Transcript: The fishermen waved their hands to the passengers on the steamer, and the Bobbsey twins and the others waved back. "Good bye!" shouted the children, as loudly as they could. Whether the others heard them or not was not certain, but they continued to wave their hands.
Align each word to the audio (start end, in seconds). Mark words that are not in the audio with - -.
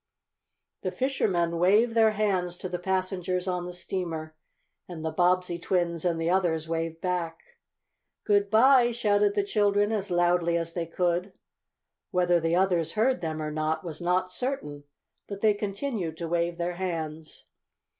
The 0.81 0.89
fishermen 0.89 1.59
waved 1.59 1.93
their 1.93 2.13
hands 2.13 2.57
to 2.57 2.67
the 2.67 2.79
passengers 2.79 3.47
on 3.47 3.67
the 3.67 3.71
steamer, 3.71 4.35
and 4.87 5.05
the 5.05 5.11
Bobbsey 5.13 5.59
twins 5.59 6.03
and 6.05 6.19
the 6.19 6.27
others 6.27 6.67
waved 6.67 7.01
back. 7.01 7.41
"Good 8.23 8.49
bye!" 8.49 8.89
shouted 8.89 9.35
the 9.35 9.43
children, 9.43 9.91
as 9.91 10.09
loudly 10.09 10.57
as 10.57 10.73
they 10.73 10.87
could. 10.87 11.33
Whether 12.09 12.39
the 12.39 12.55
others 12.55 12.93
heard 12.93 13.21
them 13.21 13.43
or 13.43 13.51
not 13.51 13.83
was 13.83 14.01
not 14.01 14.31
certain, 14.31 14.85
but 15.27 15.41
they 15.41 15.53
continued 15.53 16.17
to 16.17 16.27
wave 16.27 16.57
their 16.57 16.77
hands. 16.77 17.45